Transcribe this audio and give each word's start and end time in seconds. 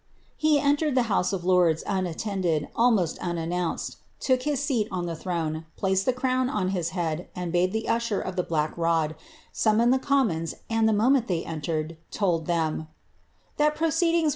He 0.35 0.57
entered 0.59 0.95
the 0.95 1.03
House 1.13 1.31
of 1.31 1.43
Liords 1.45 1.83
d, 1.83 2.67
almost 2.75 3.19
unannounced, 3.19 3.97
took 4.19 4.39
iiis 4.39 4.57
seat 4.57 4.87
on 4.89 5.05
the 5.05 5.15
throne, 5.15 5.67
placed 5.75 6.07
the 6.07 6.27
I 6.27 6.65
his 6.69 6.89
head, 6.89 7.29
and 7.35 7.51
bade 7.51 7.71
the 7.71 7.87
usher 7.87 8.19
of 8.19 8.35
the 8.35 8.41
black 8.41 8.75
rod, 8.75 9.13
summon 9.51 9.91
the, 9.91 10.55
and, 10.71 10.89
the 10.89 10.93
moment 10.93 11.27
they 11.27 11.45
entered, 11.45 11.97
told 12.09 12.47
them 12.47 12.77
^ 12.81 12.87
that 13.57 13.75
proceedings' 13.75 13.79
Macpherson 13.79 14.11
\ 14.11 14.11
James 14.11 14.23
II. 14.23 14.29